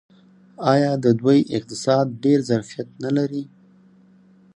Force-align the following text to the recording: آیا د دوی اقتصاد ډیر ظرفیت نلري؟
آیا 0.73 0.91
د 1.03 1.05
دوی 1.19 1.39
اقتصاد 1.57 2.05
ډیر 2.23 2.39
ظرفیت 2.49 2.87
نلري؟ 3.03 3.43